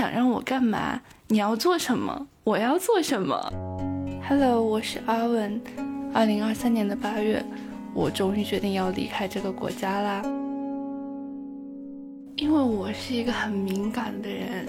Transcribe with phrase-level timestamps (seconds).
[0.00, 0.98] 想让我干嘛？
[1.28, 2.26] 你要做什么？
[2.42, 3.52] 我要做什么
[4.26, 5.60] ？Hello，我是阿文。
[6.14, 7.44] 二零二三年的八月，
[7.92, 10.22] 我终于决定要离开这个国家啦。
[12.34, 14.66] 因为我是一个很敏感的人，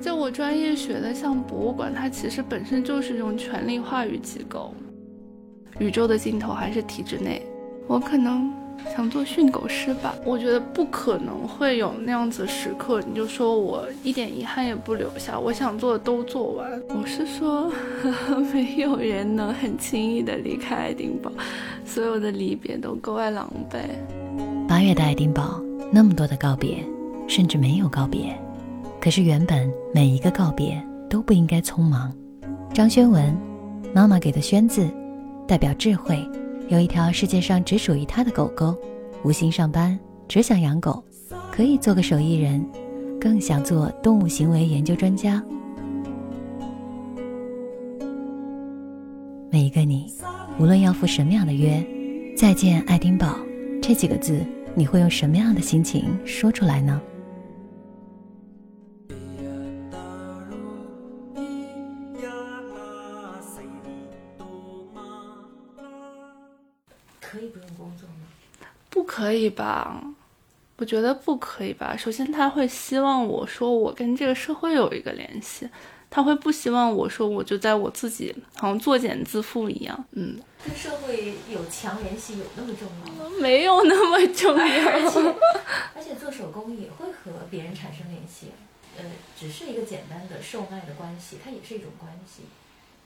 [0.00, 4.72] 在我专业学的像博物馆，它其实本身就是一种权力话语机构。
[5.80, 7.44] 宇宙的尽头还是体制内，
[7.88, 8.54] 我可能。
[8.94, 16.82] 想做训狗师吧，我觉得不可能会有那样子时刻，你就说我一点遗憾也不留下，我想做的都做完。
[16.88, 17.70] 我是说，
[18.52, 21.30] 没有人能很轻易的离开爱丁堡，
[21.84, 23.78] 所有的离别都格外狼狈。
[24.68, 26.78] 八月的爱丁堡，那么多的告别，
[27.26, 28.36] 甚至没有告别，
[29.00, 32.12] 可是原本每一个告别都不应该匆忙。
[32.72, 33.36] 张轩文，
[33.92, 34.88] 妈妈给的轩字，
[35.46, 36.26] 代表智慧。
[36.68, 38.76] 有一条世界上只属于他的狗狗，
[39.22, 41.02] 无心上班，只想养狗，
[41.52, 42.64] 可以做个手艺人，
[43.20, 45.40] 更想做动物行为研究专家。
[49.48, 50.12] 每一个你，
[50.58, 51.80] 无论要赴什么样的约，
[52.36, 53.36] 再见爱丁堡
[53.80, 57.00] 这几个字，你会用什么样的心情说出来呢？
[69.26, 70.00] 可以吧？
[70.76, 71.96] 我觉得不可以吧。
[71.96, 75.68] 首先，他会希望我说我跟这个社会有一个联系，
[76.08, 80.04] 他会不希望我说我就在我自己好像作茧自缚一样。
[80.12, 83.30] 嗯，跟社会有强联系有那么重要吗？
[83.40, 84.64] 没有那么重要。
[84.88, 85.20] 而且，
[85.96, 88.52] 而且做手工也会和别人产生联系。
[88.96, 89.04] 呃，
[89.36, 92.42] 只是一个简单的售卖的关系，它也是一种关系。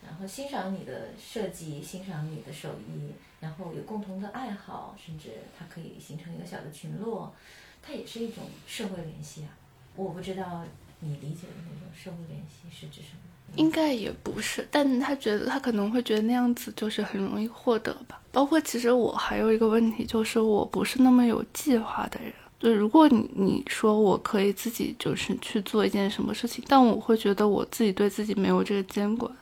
[0.04, 7.34] 然后欣赏你的设计，欣赏你的手艺，然后有共同的爱好，甚至它可以形成一个小的群落，
[7.82, 9.48] 它也是一种社会联系啊。
[9.96, 10.64] 我不知道
[11.00, 13.20] 你理解的那种社会联系是指什么？
[13.56, 18.20] 应该也不是，但他觉得他可能会觉得那样子就是很容易获得吧。
[18.30, 22.32] 包括其实我还有一个问题，就是我不是那么有计划的人。
[22.60, 29.34] 就如果你你说我可以自己就是去做一件什么事情，但我会觉得我自己对自己没有这个监管。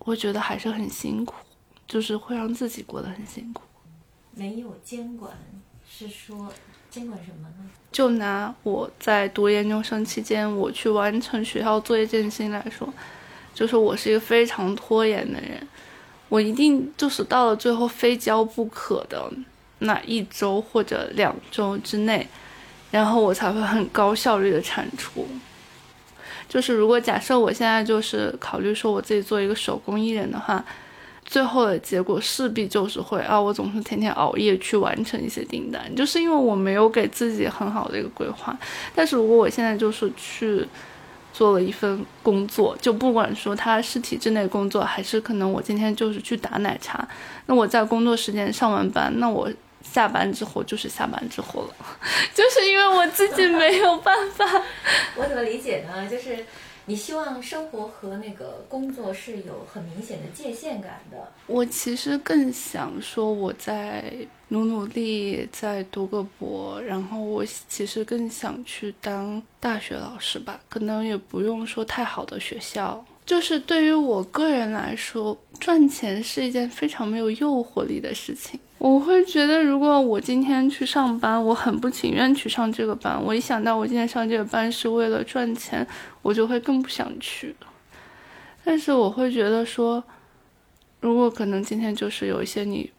[0.00, 1.34] 我觉得还是很辛苦，
[1.86, 3.62] 就是会让自己过得很辛苦。
[4.34, 5.32] 没有监管，
[5.88, 6.52] 是说
[6.90, 7.70] 监管什么呢？
[7.92, 12.92] 就拿我在读研究生期间，我去完成学校作业件心来说，
[13.54, 15.64] 就是我是一个非常拖延的人，
[16.28, 19.30] 我一定就是到了最后非交不可的
[19.78, 22.26] 那一周或者两周之内，
[22.90, 25.28] 然后我才会很高效率的产出。
[26.48, 30.64] 就是如果假设我现在就是考虑说我自己做一个手工艺人的话，
[31.24, 38.56] 最后的结果势必就是会啊，我总是天天熬夜去完成一些订单，就是因为我没有给自己很好的一个规划。
[38.94, 40.66] 但是如果我现在就是去
[41.32, 47.06] 做了一份工作，就不管说它是体制内工作，还是可能我今天就是去打奶茶，
[47.46, 49.50] 那我在工作时间上完班，那我。
[49.84, 51.74] 下班之后就是下班之后了，
[52.34, 54.42] 就是因为我自己没有办法。
[55.14, 56.08] 我怎么理解呢？
[56.08, 56.44] 就是
[56.86, 61.32] 你希望生活和那个工作是有很明显的界限感的。
[61.46, 64.12] 我其实更想说，我在
[64.48, 70.60] 努努力，再读个博，然后我其实更想去当大学老师吧。
[70.68, 73.04] 可能也不用说太好的学校。
[73.26, 78.60] 就是对于我个人来说，赚钱是一件非常没有诱惑力的事情。
[78.76, 83.18] 我会觉得，如果我今天去上班，我很不情愿去上这个班。
[83.22, 85.86] 我一想到我今天上这个班是为了赚钱，
[86.20, 87.54] 我就会更不想去。
[88.62, 90.04] 但是我会觉得说，
[91.00, 92.90] 如果可能今天就是有一些你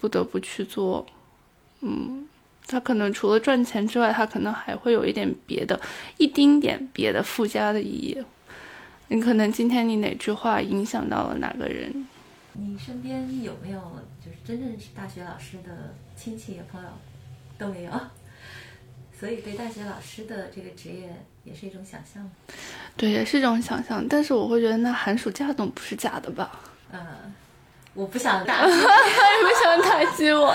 [0.00, 1.06] 不得不去做，
[1.82, 2.26] 嗯，
[2.66, 5.80] 他可能除了赚钱之外，他可能还会有一点别的，
[6.18, 8.18] 一丁点别的附加的意义。
[9.14, 12.08] 你可能今天你哪句话影响到了哪个人？
[12.54, 13.78] 你身边有没有
[14.24, 14.38] 就是？
[14.46, 16.88] 真正是大学老师的亲戚朋友
[17.58, 17.92] 都没有，
[19.18, 21.14] 所以对大学老师的这个职业
[21.44, 22.30] 也是一种想象。
[22.96, 24.06] 对，也是一种想象。
[24.08, 26.60] 但是我会觉得，那寒暑假总不是假的吧？
[26.90, 26.98] 嗯，
[27.92, 30.54] 我不想打击， 不想打击我，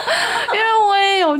[0.53, 0.86] 因为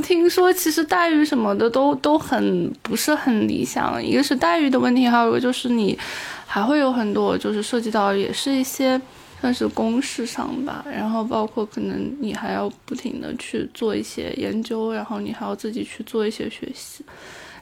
[0.02, 4.02] 听说，其实待遇什么的都都很不是很理想。
[4.02, 5.98] 一个是待遇的问题，还有一个就是你
[6.46, 9.00] 还会有很多就是涉及到也是一些。
[9.40, 17.04] 算是公式上吧，然后包括可能你还要不停的去做一些研究，然后你还要自己去做一些学习。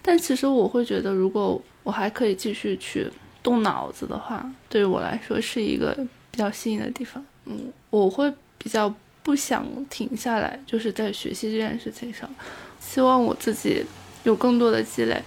[0.00, 3.06] 但其实我会觉得，如果我还可以继续去
[3.43, 5.94] 动脑子的话，对于我来说是一个
[6.31, 7.23] 比较吸引的地方。
[7.44, 8.88] 嗯，我会比较
[9.26, 12.31] 不想停下来，就是在学习这件事情上，
[12.78, 13.84] 希望我自己
[14.23, 15.20] 有更多的积累。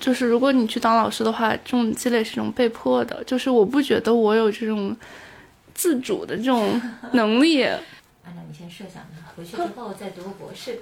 [0.00, 3.22] 就是如果你去当老师的话，这种积累是一种被迫的。
[3.22, 4.94] 就是我不觉得我有这种
[5.72, 6.82] 自主的这种
[7.12, 7.62] 能力。
[7.62, 10.80] 按照你先设想的，回去之后再读个博士，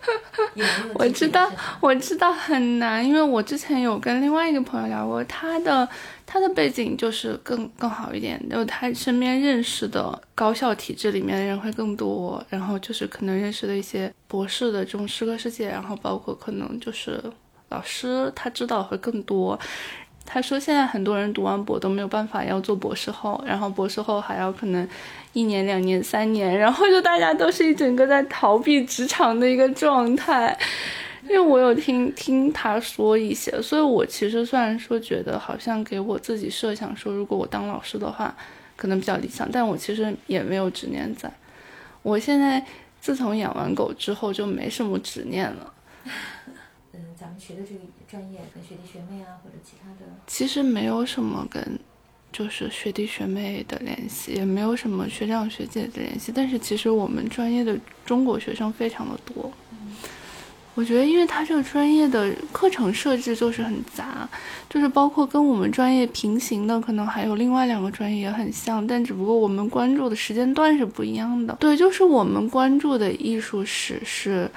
[0.54, 0.94] 有没有？
[0.94, 5.86] 我知道，我知道很难，因为我之前有跟另外一个朋友聊过，他的
[6.34, 17.22] 他的背景就是更更好一点，就他身边认识的高校体制里面的人会更多，然后就是可能认识的一些博士的这种师哥师姐，然后包括可能就是
[17.68, 19.56] 老师，他知道会更多。
[20.26, 24.88] 他说现在很多人读完博都没有办法要做博士后，然后博士后还要可能。
[25.34, 30.56] 一年、两年、三年，然后就大家都是一整个在逃避职场的一个状态。
[31.24, 38.34] 因为我有听听他说一些，所以我其实虽然说觉得好像给我自己设想说，如果我当老师的话，
[38.76, 41.32] 可能比较理想，但我其实也没有执念在。
[42.02, 42.64] 我现在
[43.00, 45.74] 自从养完狗之后，就没什么执念了。
[46.92, 51.78] 嗯，咱们学的这个专业跟学弟学妹啊，或者其他的，其实没有什么跟。
[52.36, 56.32] 就是学弟学妹的联系，也没有什么学长学姐的联系。
[56.34, 59.52] 但是其实我们专业的中国学生非常的多。
[60.74, 64.28] 我觉得，因为他这个专业的课程设置就是很杂，
[64.68, 71.54] 就是包括跟我们专业平行的，可能还有另外两个专业也很像，但只不过我们关注的时间段是不一样的。
[71.60, 74.50] 对，就是我们关注的艺术史是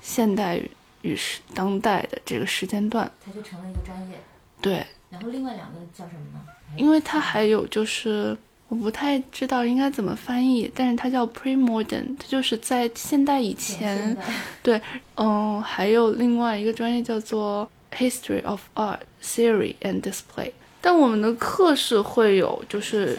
[0.00, 0.60] 现代
[1.02, 4.16] 与时当代的这个时间段，它就成了一个专业。
[4.60, 4.86] 对。
[5.10, 6.40] 然后另外两个叫什么呢？
[6.76, 8.36] 因为它还有就是，
[8.74, 14.16] 我不太知道应该怎么翻译，但是它叫 pre-modern，它就是在现代以前。
[14.62, 14.80] 对，
[15.14, 20.50] 嗯，还有另外一个专业叫做 history of art theory and display。
[20.80, 23.16] 但我们的课是会有就是，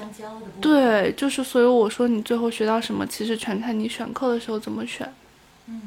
[0.59, 5.09] 对，就是所以我说你最后学到什么，其实全看你选课的时候怎么选。
[5.67, 5.81] 嗯，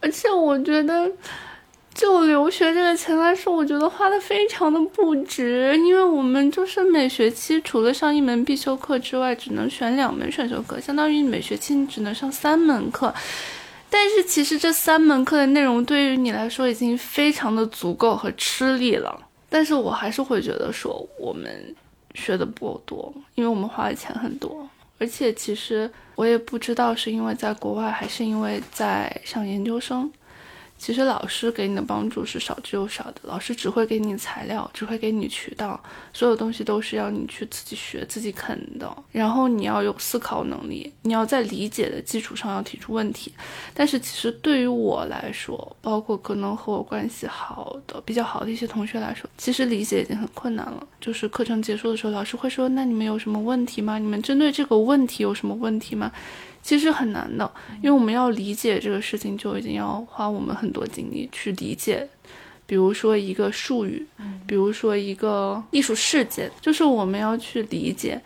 [0.00, 1.10] 而且我觉得。
[1.94, 13.14] 就留学这个钱来说，我觉得花的非常的不值，因为我们就是每学期除了上一门必修课之外，只能选两门选修课，相当于每学期你只能上三门课。
[13.88, 19.16] 但是其实这三门课的内容对于你来说已经非常的足够和吃力了。
[19.48, 21.74] 但是我还是会觉得说我们
[22.14, 24.68] 学的不够多，因为我们花的钱很多，
[24.98, 30.10] 而且其实我也不知道是因为在国外还是因为在上研究生。
[30.76, 35.82] 其实老师给你的帮助是少之又少的，老师只会给你材料，只会给你渠道，
[36.12, 38.94] 所有东西都是要你去自己学、自己啃的。
[39.10, 43.32] 然后你要有思考能力，你要在理解的基础上要提出问题。
[43.72, 50.86] 但是其实对于我来说，包括可能和我关系好的、比较好的一些同学来说，其实理解已经很困难了。
[51.00, 53.98] 就是课程结束的时候，老师会说：“那你们有什么问题吗？
[53.98, 56.12] 你们针对这个问题有什么问题吗？”
[56.64, 62.08] 其实很难的，因为我们要理解这个事情，就已经要花我们很多精力去理解。
[62.66, 64.06] 比如说一个术语，
[64.46, 68.18] 比如说一个艺术事件，就是我们要去理解。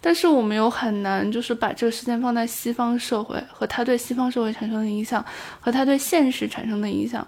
[0.00, 5.24] 但是我们又很难，就是把这个事件放在西方社会和它对西方社会产生的影响，
[5.60, 7.24] 和它对现实产生的影响，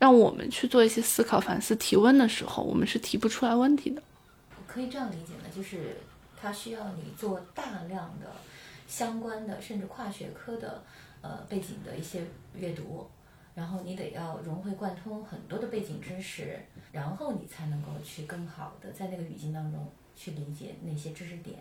[0.00, 4.02] 让我们去做一些思考、反思、提问的时候，我们是提不出来问题的。
[4.66, 5.98] 可以这样理解呢，就是
[6.42, 8.32] 它需要你做大量的。
[8.88, 10.82] 相关的甚至跨学科的
[11.22, 12.22] 呃背景的一些
[12.56, 13.06] 阅读，
[13.54, 16.58] 然后你得要融会贯通很多的背景知识，
[16.90, 21.56] 然后你才能够去更好的在那个语境当中去理解那些知识点。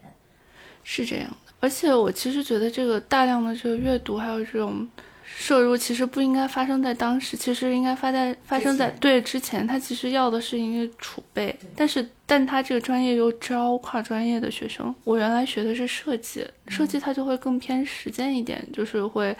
[0.84, 4.88] 是这样的，而且我其实觉得这个大量的这个阅读还有这种。
[5.36, 9.68] 摄入其实不应该发生在当时，其实应该发在发生在对之前。
[9.68, 14.94] 他其实要的是一个储备，但是但他这个专业又招跨专业的学生。
[15.04, 19.36] 我原来学的是设计，设计它就会更偏实践一点，就是会，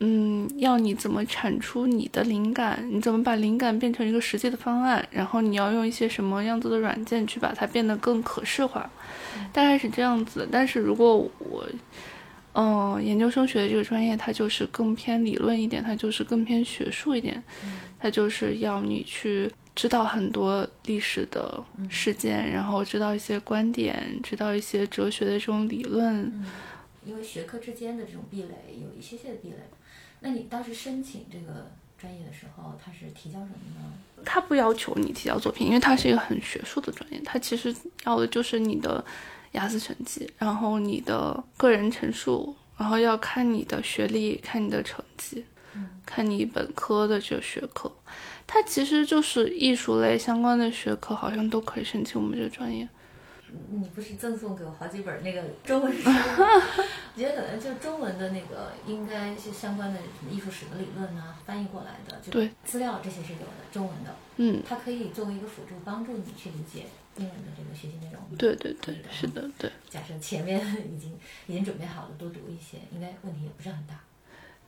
[0.00, 8.90] 嗯，要你怎么产出你的灵感，你怎么把灵感变成一个实际的方案，然后你要用一些什么样子的软件去把它变得更可视化，
[9.52, 10.48] 大概是这样子。
[10.50, 11.66] 但是如果我。
[12.58, 17.42] 嗯，研究生学的这个专业，它就是更偏理论一点，它就是更偏学术一点，
[17.98, 26.32] 它就是要你去知道很多历史的事件，然后知道一些观点，知道一些哲学的这种理论。
[27.04, 29.56] 因为学科之间的这种壁垒有一些些的壁垒。
[30.20, 34.24] 那你当时申请这个专业的时候，他是提交什么呢？
[34.24, 39.04] 他不要求你提交作品，因为它是一个很学术的专业，它其实要的就是你的。
[39.56, 45.42] 雅思成绩，然后你的个人陈述，然后要看你的学历，看你的成绩，
[46.04, 47.90] 看你本科的这个学科，
[48.46, 52.86] 它其实就是艺术类相关的学科，好像都可以申请我们这个专业。
[53.70, 56.08] 你不是赠送给我好几本那个中文书？
[56.10, 66.86] 我觉得可能就中文的那个应该是相关的什么艺术史的理论啊，翻译过来的，就对资料这些是有的，中文的，嗯，它可以作为一个辅助，帮助你去理解
[67.16, 68.20] 英文的这个学习内容。
[68.36, 69.70] 对对对是的，对。
[69.88, 70.60] 假设前面
[70.94, 74.00] 已经已经准备好了，多读一些，应该问题也不是很大。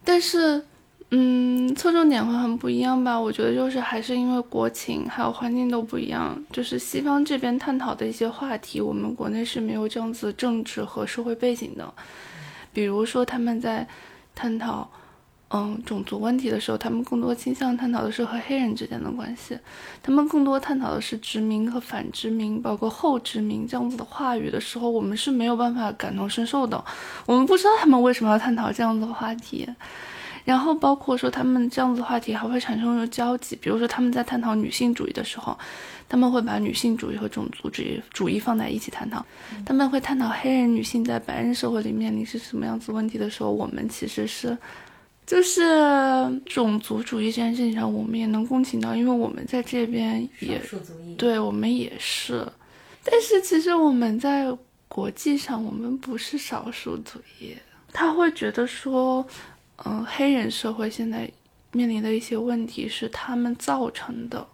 [0.05, 0.65] 但是，
[1.11, 3.19] 嗯，侧重点会很不一样吧？
[3.19, 6.39] 我觉得就是还是因为国情还有环境都不一样。
[6.53, 11.95] 就是西方这边探讨的一些话题，我们国内是没有这样子政治和社会背景的。
[12.75, 13.89] 比如说他们在
[14.35, 14.87] 探讨，
[15.49, 19.59] 嗯，种族问题的时候，他们更多倾向探讨的是和黑人之间的关系，
[20.03, 26.85] 他们更多探讨的是殖民和反殖民，包括后殖民这样子的话语的时候，我们是没有办法感同身受的。
[27.25, 29.67] 我们不知道他们为什么要探讨这样子的话题。
[30.49, 35.55] 然后包括说他们这样子的话题还会产生一个交集，比如说他们在探讨女性主义的时候，
[36.09, 39.23] 他们会把女性主义和种族主义主义放在一起探讨。
[39.67, 44.57] 他们会探讨黑人女性在白人社会里面临是什么样子问题的时候，我们其实是，
[45.27, 45.61] 就是
[46.47, 50.59] 种族主义这件事情上，我们也能共情到，因为我们在这边也
[51.19, 52.51] 对我们也是，
[53.05, 54.47] 但是其实我们在
[54.89, 57.55] 国际上，我们不是少数族裔。
[57.93, 59.27] 他会觉得说，
[59.85, 61.31] 嗯、黑人社会现在
[61.73, 64.47] 面临的一些问题是他们造成的，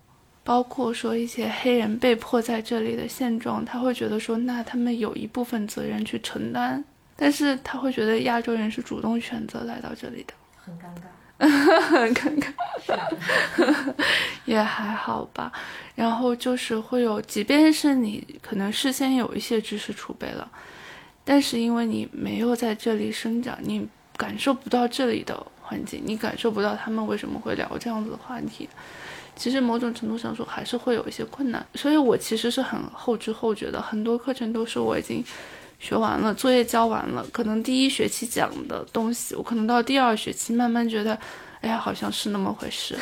[0.42, 6.82] 包括说一些黑人被迫在这里的现状，他会觉得说，那他们有一部分责任去承担，
[7.16, 10.34] 但是他会觉得亚洲人是主动选择来到这里的。
[10.56, 11.04] 很尴尬。
[11.36, 13.94] 很尴尬，
[14.46, 15.52] 也还好吧。
[15.96, 20.48] 然后就是会有，即便是你可能事先有一些知识储备了，
[21.24, 23.84] 但是因为你没有在这里生长，你
[24.16, 28.68] 感受不到这里的环境，你感受不到他们为什么会聊这样子的话题。
[29.36, 31.66] 其实某种程度上说，还是会有一些困难。
[31.74, 35.24] 所以我其实是很后知后觉的，很多课程都是我已经
[35.80, 41.18] 学完了，作业交完了，可能第一学期讲的东西，我可能到第二学期慢慢觉得，
[41.60, 42.96] 哎呀，好像是那么回事。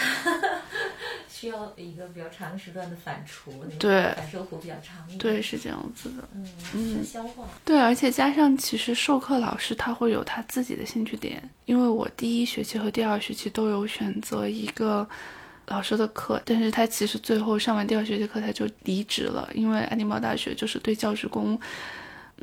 [1.42, 5.18] 需要一个比较长时段的反刍，对感受弧比较长一点。
[5.18, 6.22] 对，，是这样子的。
[6.37, 7.49] 嗯，嗯消化。
[7.64, 15.04] 对，而且加上其实授课老师他会有他自己的兴趣点，因为我第一学期和第二学期都有选择一个
[15.66, 21.58] 老师的课，但是他其实最后上完第二学期课他就离职了，因为爱丁堡大学就是对教职工，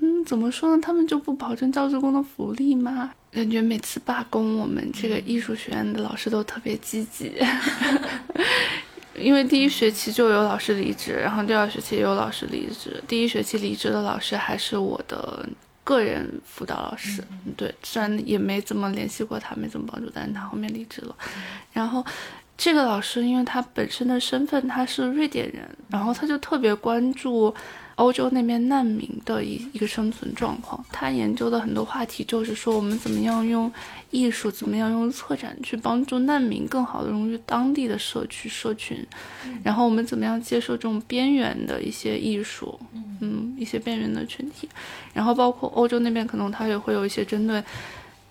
[0.01, 3.13] 嗯，怎么说呢，他们就不保证教职工的福利吗？
[3.31, 7.31] 感觉每次罢工，我们这个艺术学院的老师都特别积极。
[9.19, 13.03] 因为第一学期就有老师离职，然后第二学期也有老师离职。
[13.07, 15.47] 第一学期离职的老师还是我的
[15.83, 17.23] 个人辅导老师，
[17.57, 21.15] 对，虽然也没怎么联系过他，没怎么帮助，但是他后面离职了。
[21.73, 22.05] 然后
[22.57, 27.53] 这个老师，因为他本身的身份他是瑞典人，然后他就特别关注
[27.99, 30.83] 欧洲那边难民的一一个生存状况。
[30.89, 33.69] 他研究的很多话题就是说，我们怎么样用
[34.09, 39.05] 艺术，怎么样用策展去帮助难民更好的融入当地的社区社群，
[39.63, 42.79] 然后我们怎么样接受这种边缘的一些艺术，
[43.19, 44.69] 嗯，一些边缘的群体，
[45.13, 47.61] 然后包括欧洲那边可能他也会有一些针对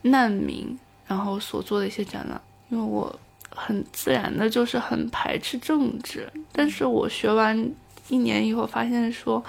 [0.03, 3.15] 难民然后所做的一些展览，因为我
[3.55, 7.71] 很自然的就是很排斥政治，但是我学完
[8.09, 9.43] 一年以后发现说，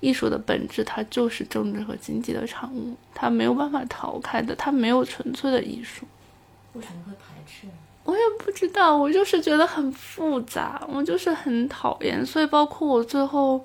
[0.00, 6.06] 艺术的本质它就是政治和经济的产物，它没有办法逃开的，它没有纯粹的艺术。
[6.72, 7.72] 为什么会排斥呢？
[8.04, 13.62] 我也不知道，我就是觉得很复杂，我就是很讨厌，所以包括我最后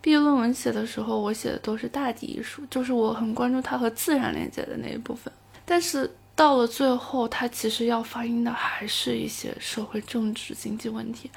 [0.00, 5.32] 毕业论文写的时候，我写的都是大地艺术，就是我很关注它和自然连接的那一部分。
[5.64, 11.30] 但是到了最后，它其实要反映的还是一些社会、政治、经济问题。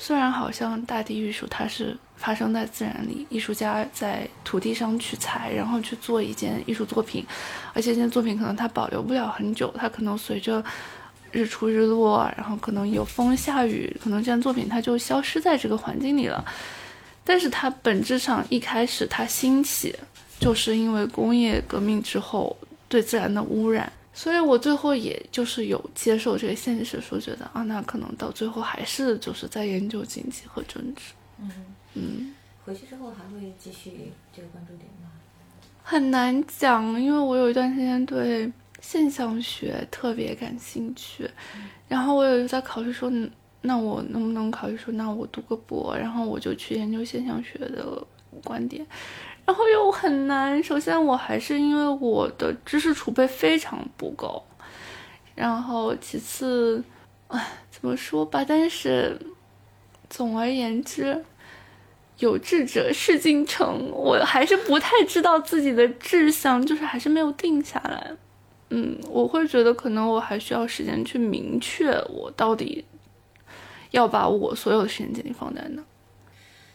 [0.00, 7.26] 虽然好像大地艺术它是发生在自然里，艺术家在土地上取材，然后去做一件艺术作品，
[7.74, 10.64] 而且这件作品可能它保留不了很久，它可能随着
[11.32, 16.44] 日出日落，然后可能有风下雨，可能这件作品它就消失在这个环境里了。
[17.24, 19.94] 但是它本质上一开始它兴起，
[20.38, 22.56] 就是因为工业革命之后
[22.88, 31.02] 对自然的污染，所以我最后也就是有接受这个现实，说觉得啊，那可能到最后还是就是在研究经济和政治。
[31.40, 31.48] 嗯，
[31.94, 32.34] 嗯，
[32.64, 35.08] 回去之后还会继续这个关注点吗？
[35.84, 41.30] 很难讲，因为我有一段时间对现象学特别感兴趣，
[41.86, 48.04] 然后我有在考虑说，嗯那我能不能考虑说，那我读个博，然后我就去研究现象学的
[48.38, 48.86] 观点，
[49.44, 50.62] 然后又很难。
[50.62, 54.42] 首先，我还是因为我的知识储备非常不够，
[55.34, 56.82] 然后其次，
[57.28, 58.44] 哎，怎么说吧？
[58.46, 59.18] 但是
[60.08, 61.24] 总而言之，
[62.18, 68.12] 有志者事竟成，我还是不太知道自己的志向，就是还是没有定下来。
[68.70, 72.84] 嗯，我会觉得可能我还需要时间去明确我到底
[73.92, 75.82] 要把我所有的时间精力放在哪。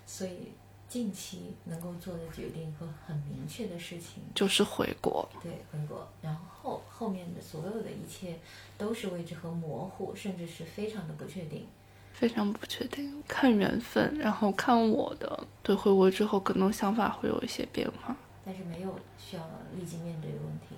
[0.05, 0.52] 所以
[0.93, 5.27] 近期能够做的决定和很明确的事情就是回国。
[5.41, 8.37] 对，回国，然后后面的所有的一切
[8.77, 11.65] 都是未知和模糊，甚至是非常的不确定。
[12.11, 15.47] 非常不确定，看缘分，然后看我的。
[15.63, 19.41] 对，回国之后可能想法会有一些变化，但是没有需要
[19.75, 20.75] 立即面对的问题。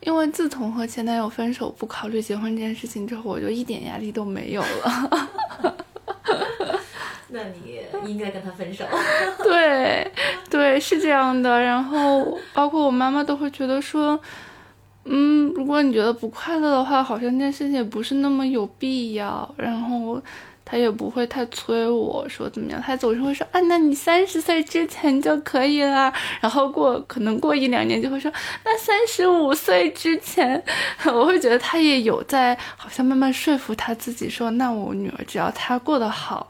[0.00, 5.28] 因为自从和前男友分手，不考虑结婚这件事情之后，我就一点压力都没有了。
[7.30, 7.40] 那
[8.04, 8.84] 你应该跟他分手。
[9.42, 10.10] 对，
[10.50, 11.60] 对，是这样的。
[11.60, 14.18] 然后包括我妈妈都会觉得说，
[15.04, 19.54] 嗯，如果你觉得不快乐的话，好像这件事情也不是那么有必要。
[19.56, 20.20] 然后。
[20.70, 26.12] 他也不会太催我说怎么样，他总是会说啊，那你三十岁之前就可以了。
[26.42, 28.30] 然后过可能过一两年就会说，
[28.66, 30.62] 那三十五岁之前，
[31.08, 36.46] 我会觉得他也有在好像慢慢说服他自己说，那我女儿只要她过得好，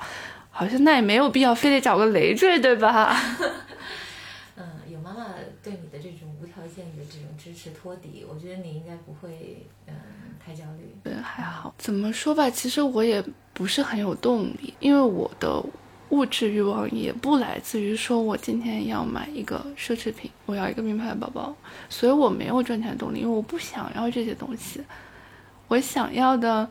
[0.58, 3.16] 好像那也没有必要非得找个累赘，对吧？
[4.56, 5.26] 嗯，有妈妈
[5.62, 9.94] 对你的这种无条件的这种支持托底，我觉得你应该不会嗯
[10.44, 10.94] 太焦虑。
[11.04, 11.72] 对，还好。
[11.78, 13.24] 怎么说吧，其实我也。
[13.54, 15.60] 不是很有动力，因为我的
[16.10, 21.52] 物质欲望也不来自于说我今天要买一个奢侈品，我要一个名牌包包，
[21.88, 24.80] 所以我没有赚钱动力，因为我不想要这些东西。
[25.66, 26.70] 我想要的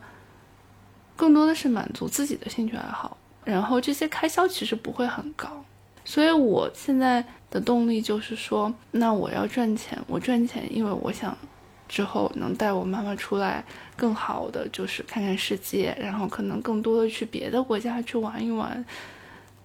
[1.14, 3.17] 更多的是满足自己的兴趣爱好，
[3.48, 5.64] 然后这些开销其实不会很高，
[6.04, 11.36] 所以我现在的动力就是说，那我要赚钱，我赚钱，因为我想。
[11.88, 13.64] 之后能带我妈妈出来，
[13.96, 18.84] 更好的就是看看世界，然后可能更多的去别的国家去玩一玩，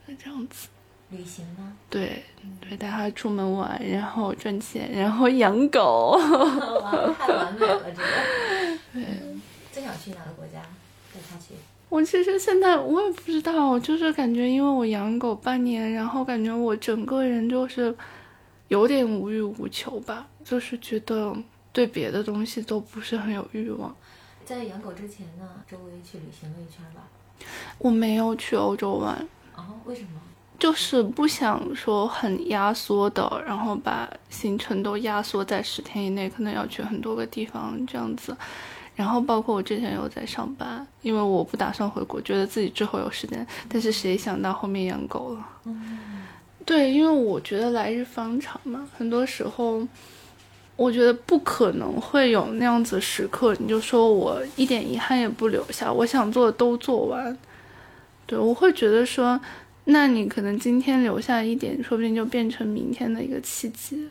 [0.08, 0.70] 这样子。
[1.10, 1.74] 旅行吗？
[1.90, 2.24] 对，
[2.62, 6.16] 对，带她出门玩，然后赚钱，然后养狗。
[6.82, 8.08] 哇， 太完美了，这个。
[8.94, 9.04] 对。
[9.74, 10.62] 最想去哪个国家？
[11.14, 11.56] 带她去。
[11.94, 17.96] 我其实现在我也不知道，就是感觉因为我养狗半年，然后感觉我整个人就是
[18.68, 21.36] 有点无欲无求吧，就是觉得。
[21.72, 23.96] 对别的东西都不是很有欲望。
[24.46, 27.02] 在养狗之前呢，周围去旅行了一圈吧。
[27.80, 29.28] 我没有去欧洲玩。
[29.56, 30.22] 哦，为什么？
[30.60, 38.38] 就是不想说很压缩的，然后把行程都压缩在十天以内，可能要去很多个地方这样子。
[38.96, 43.46] 然后包括我之前有在上班，因为我不打算回国，觉得自己之后有时间。
[43.68, 45.48] 但是谁想到后面养狗了？
[45.66, 46.24] 嗯。
[46.66, 49.88] 对，因为我觉得来日方长嘛，很多时候。
[50.76, 57.38] 我觉得不可能会有那样子时刻，你就说我一点遗憾也不留下，我想做的都做完。
[58.26, 59.40] 对我会觉得说，
[59.86, 64.10] 那你可能今天留下一点，说不定就变成明天的一个契机。